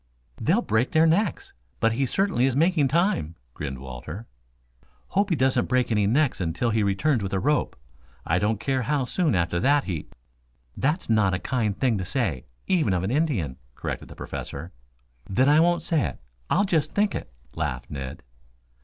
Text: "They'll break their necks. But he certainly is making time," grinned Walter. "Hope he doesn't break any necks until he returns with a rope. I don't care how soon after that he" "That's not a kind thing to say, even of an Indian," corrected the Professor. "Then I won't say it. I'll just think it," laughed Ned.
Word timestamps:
"They'll 0.37 0.63
break 0.63 0.93
their 0.93 1.05
necks. 1.05 1.53
But 1.79 1.91
he 1.91 2.07
certainly 2.07 2.47
is 2.47 2.55
making 2.55 2.87
time," 2.87 3.35
grinned 3.53 3.77
Walter. 3.77 4.25
"Hope 5.09 5.29
he 5.29 5.35
doesn't 5.35 5.67
break 5.69 5.91
any 5.91 6.07
necks 6.07 6.41
until 6.41 6.71
he 6.71 6.81
returns 6.81 7.21
with 7.21 7.33
a 7.33 7.39
rope. 7.39 7.75
I 8.25 8.39
don't 8.39 8.59
care 8.59 8.81
how 8.81 9.05
soon 9.05 9.35
after 9.35 9.59
that 9.59 9.83
he" 9.83 10.07
"That's 10.85 11.07
not 11.07 11.35
a 11.35 11.39
kind 11.39 11.77
thing 11.79 11.99
to 11.99 12.03
say, 12.05 12.45
even 12.65 12.93
of 12.93 13.03
an 13.03 13.11
Indian," 13.11 13.57
corrected 13.75 14.07
the 14.07 14.15
Professor. 14.15 14.71
"Then 15.29 15.47
I 15.47 15.59
won't 15.59 15.83
say 15.83 16.01
it. 16.07 16.19
I'll 16.49 16.65
just 16.65 16.93
think 16.95 17.13
it," 17.13 17.31
laughed 17.53 17.91
Ned. 17.91 18.23